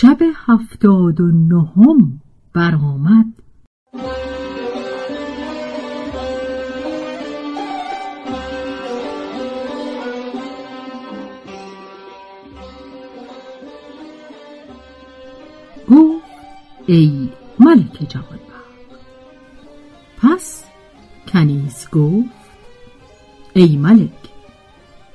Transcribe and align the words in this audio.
شب 0.00 0.18
هفتاد 0.46 1.20
و 1.20 1.30
نهم 1.30 2.20
برآمد. 2.54 3.26
گفت 15.88 16.24
ای 16.86 17.28
ملک 17.58 18.08
جوان 18.08 18.38
پس 20.22 20.64
کنیز 21.28 21.88
گفت 21.92 22.28
ای 23.54 23.76
ملک 23.76 24.10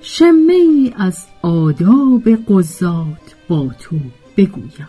شمه 0.00 0.52
ای 0.52 0.94
از 0.96 1.26
آداب 1.42 2.28
قضات 2.48 3.34
با 3.48 3.70
تو. 3.80 3.96
بگویم. 4.36 4.88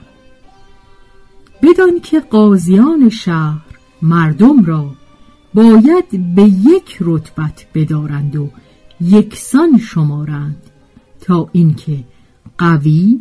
بدان 1.61 1.99
که 1.99 2.19
قاضیان 2.19 3.09
شهر 3.09 3.61
مردم 4.01 4.65
را 4.65 4.91
باید 5.53 6.35
به 6.35 6.43
یک 6.43 6.97
رتبت 7.01 7.65
بدارند 7.73 8.35
و 8.35 8.49
یکسان 9.01 9.77
شمارند 9.77 10.61
تا 11.21 11.49
اینکه 11.51 12.03
قوی 12.57 13.19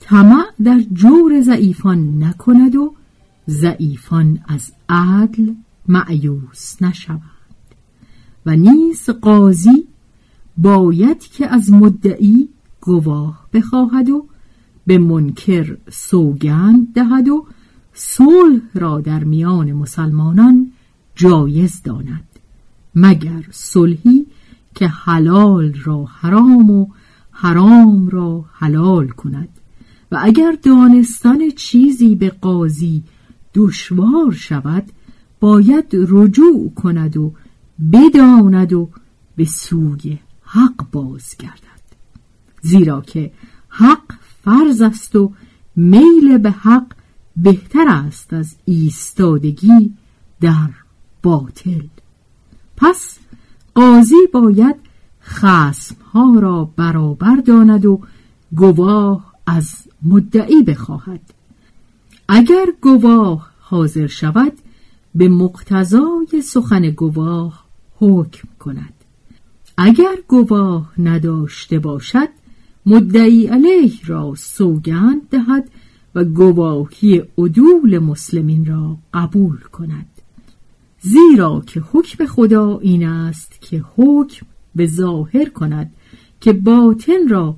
طمع 0.00 0.44
در 0.64 0.80
جور 0.92 1.40
ضعیفان 1.40 2.24
نکند 2.24 2.76
و 2.76 2.94
ضعیفان 3.48 4.40
از 4.48 4.72
عدل 4.88 5.52
معیوس 5.88 6.82
نشوند. 6.82 7.20
و 8.46 8.56
نیز 8.56 9.10
قاضی 9.10 9.86
باید 10.58 11.20
که 11.20 11.46
از 11.46 11.72
مدعی 11.72 12.48
گواه 12.80 13.46
بخواهد 13.52 14.10
و 14.10 14.26
به 14.88 14.98
منکر 14.98 15.76
سوگند 15.90 16.92
دهد 16.94 17.28
و 17.28 17.46
صلح 17.92 18.60
را 18.74 19.00
در 19.00 19.24
میان 19.24 19.72
مسلمانان 19.72 20.72
جایز 21.16 21.82
داند 21.82 22.24
مگر 22.94 23.44
صلحی 23.50 24.26
که 24.74 24.88
حلال 24.88 25.74
را 25.84 26.04
حرام 26.04 26.70
و 26.70 26.86
حرام 27.30 28.08
را 28.08 28.44
حلال 28.52 29.08
کند. 29.08 29.48
و 30.12 30.18
اگر 30.22 30.58
دانستن 30.62 31.50
چیزی 31.50 32.14
به 32.14 32.30
قاضی 32.30 33.02
دشوار 33.54 34.32
شود 34.32 34.84
باید 35.40 35.86
رجوع 35.92 36.74
کند 36.74 37.16
و 37.16 37.32
بداند 37.92 38.72
و 38.72 38.90
به 39.36 39.44
سوی 39.44 40.18
حق 40.42 40.90
بازگردد. 40.92 41.82
زیرا 42.62 43.00
که 43.00 43.32
حق 43.68 44.18
فرض 44.48 44.82
است 44.82 45.16
و 45.16 45.32
میل 45.76 46.38
به 46.38 46.50
حق 46.50 46.86
بهتر 47.36 47.88
است 47.88 48.32
از 48.32 48.56
ایستادگی 48.64 49.94
در 50.40 50.70
باطل. 51.22 51.86
پس 52.76 53.18
قاضی 53.74 54.26
باید 54.32 54.76
خسمها 55.22 56.38
را 56.38 56.70
برابر 56.76 57.36
داند 57.36 57.86
و 57.86 58.00
گواه 58.56 59.34
از 59.46 59.74
مدعی 60.02 60.62
بخواهد. 60.62 61.34
اگر 62.28 62.66
گواه 62.80 63.50
حاضر 63.60 64.06
شود 64.06 64.52
به 65.14 65.28
مقتضای 65.28 66.42
سخن 66.44 66.90
گواه 66.90 67.64
حکم 67.96 68.48
کند. 68.58 68.94
اگر 69.76 70.16
گواه 70.28 70.92
نداشته 70.98 71.78
باشد 71.78 72.37
مدعی 72.88 73.46
علیه 73.46 73.92
را 74.06 74.34
سوگند 74.36 75.28
دهد 75.30 75.70
و 76.14 76.24
گواهی 76.24 77.22
عدول 77.38 77.98
مسلمین 77.98 78.64
را 78.64 78.96
قبول 79.14 79.58
کند. 79.60 80.06
زیرا 81.00 81.62
که 81.66 81.82
حکم 81.92 82.26
خدا 82.26 82.78
این 82.78 83.06
است 83.06 83.58
که 83.60 83.84
حکم 83.96 84.46
به 84.74 84.86
ظاهر 84.86 85.48
کند 85.48 85.92
که 86.40 86.52
باطن 86.52 87.28
را 87.28 87.56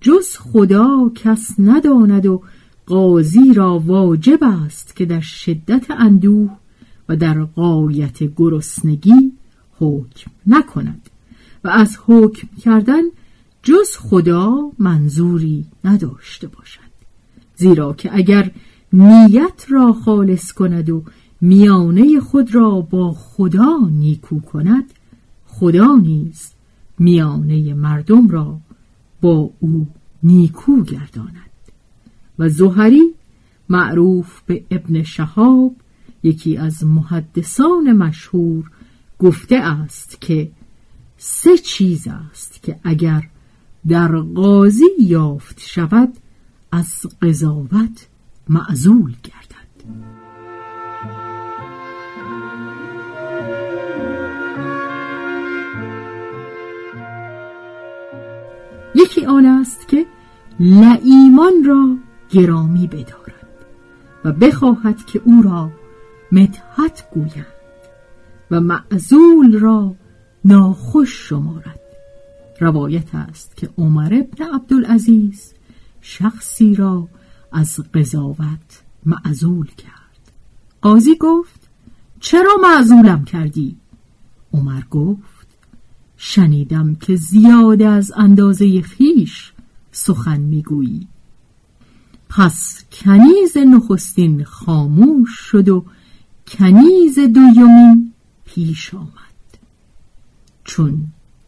جز 0.00 0.36
خدا 0.36 1.12
کس 1.14 1.54
نداند 1.58 2.26
و 2.26 2.42
قاضی 2.86 3.54
را 3.54 3.78
واجب 3.78 4.38
است 4.42 4.96
که 4.96 5.04
در 5.04 5.20
شدت 5.20 5.90
اندوه 5.90 6.50
و 7.08 7.16
در 7.16 7.44
قایت 7.44 8.36
گرسنگی 8.36 9.32
حکم 9.78 10.30
نکند 10.46 11.10
و 11.64 11.68
از 11.68 11.98
حکم 12.06 12.48
کردن 12.62 13.02
جز 13.62 13.96
خدا 13.96 14.72
منظوری 14.78 15.66
نداشته 15.84 16.46
باشد. 16.46 16.92
زیرا 17.56 17.92
که 17.92 18.10
اگر 18.12 18.50
نیت 18.92 19.66
را 19.68 19.92
خالص 19.92 20.52
کند 20.52 20.90
و 20.90 21.04
میانه 21.40 22.20
خود 22.20 22.54
را 22.54 22.80
با 22.80 23.12
خدا 23.12 23.78
نیکو 23.90 24.40
کند 24.40 24.84
خدا 25.46 25.96
نیز 25.96 26.50
میانه 26.98 27.74
مردم 27.74 28.28
را 28.28 28.60
با 29.20 29.50
او 29.60 29.86
نیکو 30.22 30.82
گرداند. 30.82 31.52
و 32.38 32.48
زهری 32.48 33.14
معروف 33.68 34.40
به 34.46 34.64
ابن 34.70 35.02
شهاب 35.02 35.76
یکی 36.22 36.56
از 36.56 36.84
محدثان 36.84 37.92
مشهور 37.92 38.70
گفته 39.18 39.56
است 39.56 40.20
که 40.20 40.50
سه 41.16 41.58
چیز 41.58 42.08
است 42.08 42.62
که 42.62 42.78
اگر 42.84 43.28
در 43.88 44.16
قاضی 44.16 44.88
یافت 44.98 45.60
شود 45.60 46.12
از 46.72 47.06
قضاوت 47.22 48.08
معزول 48.48 49.14
گردد. 49.22 49.62
یکی 58.94 59.26
آن 59.26 59.46
است 59.46 59.88
که 59.88 60.06
لعیمان 60.60 61.64
را 61.64 61.96
گرامی 62.30 62.86
بدارد 62.86 63.32
و 64.24 64.32
بخواهد 64.32 65.06
که 65.06 65.22
او 65.24 65.42
را 65.42 65.70
مدحت 66.32 67.08
گویند 67.14 67.46
و 68.50 68.60
معزول 68.60 69.58
را 69.58 69.94
ناخوش 70.44 71.28
شمارد. 71.28 71.81
روایت 72.60 73.14
است 73.14 73.56
که 73.56 73.70
عمر 73.78 74.14
ابن 74.14 74.54
عبدالعزیز 74.54 75.52
شخصی 76.00 76.74
را 76.74 77.08
از 77.52 77.80
قضاوت 77.94 78.82
معزول 79.06 79.66
کرد. 79.66 80.32
قاضی 80.82 81.14
گفت 81.20 81.68
چرا 82.20 82.56
معزولم 82.62 83.24
کردی؟ 83.24 83.76
عمر 84.52 84.82
گفت 84.90 85.46
شنیدم 86.16 86.94
که 86.94 87.16
زیاده 87.16 87.88
از 87.88 88.12
اندازه 88.16 88.80
خیش 88.80 89.52
سخن 89.92 90.40
می‌گویی. 90.40 91.08
پس 92.28 92.84
کنیز 92.92 93.56
نخستین 93.56 94.44
خاموش 94.44 95.30
شد 95.30 95.68
و 95.68 95.84
کنیز 96.48 97.18
دویمین 97.18 98.12
پیش 98.44 98.94
آمد. 98.94 99.58
چون 100.64 101.06